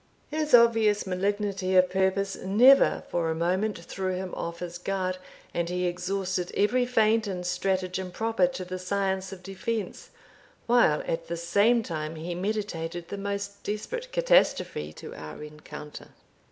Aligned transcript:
His 0.29 0.55
obvious 0.55 1.05
malignity 1.05 1.75
of 1.75 1.91
purpose 1.91 2.35
never 2.35 3.03
for 3.09 3.29
a 3.29 3.35
moment 3.35 3.77
threw 3.77 4.15
him 4.15 4.33
off 4.33 4.57
his 4.57 4.79
guard, 4.79 5.19
and 5.53 5.69
he 5.69 5.85
exhausted 5.85 6.51
every 6.57 6.87
feint 6.87 7.27
and 7.27 7.45
stratagem 7.45 8.09
proper 8.09 8.47
to 8.47 8.65
the 8.65 8.79
science 8.79 9.31
of 9.31 9.43
defence; 9.43 10.09
while, 10.65 11.03
at 11.05 11.27
the 11.27 11.37
same 11.37 11.83
time, 11.83 12.15
he 12.15 12.33
meditated 12.33 13.09
the 13.09 13.17
most 13.19 13.61
desperate 13.63 14.11
catastrophe 14.11 14.91
to 14.93 15.13
our 15.13 15.35
rencounter. 15.35 16.07